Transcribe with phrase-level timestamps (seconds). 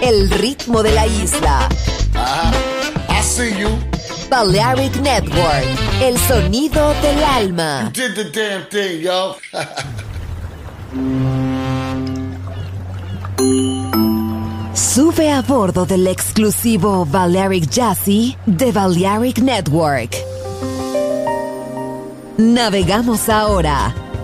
[0.00, 1.68] El ritmo de la isla.
[3.08, 3.68] I see you.
[4.30, 5.64] Balearic Network.
[6.00, 7.90] El sonido del alma.
[7.94, 9.36] You did the damn thing, yo.
[14.74, 20.16] Sube a bordo del exclusivo Balearic Jazzy de Balearic Network.
[22.38, 23.94] Navegamos ahora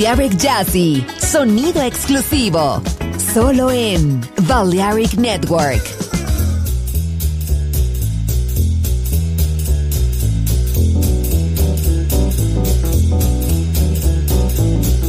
[0.00, 2.82] Balearic Jazzy, sonido exclusivo,
[3.34, 5.82] solo en Balearic Network.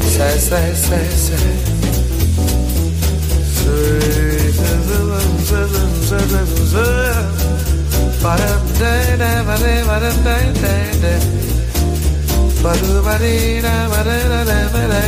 [0.02, 1.38] say, say, say, say.
[3.64, 4.12] Say,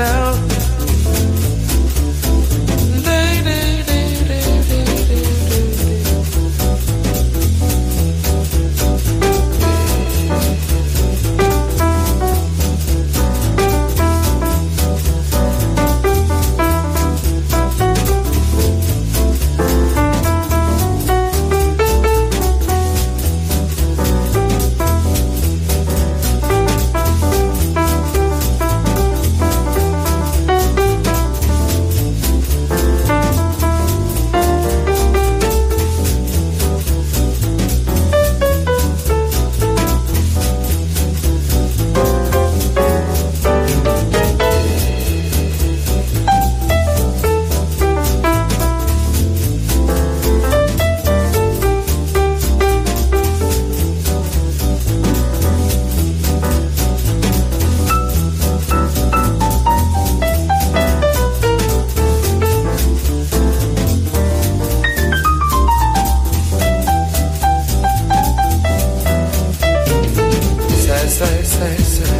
[0.00, 0.59] do.
[71.82, 72.19] said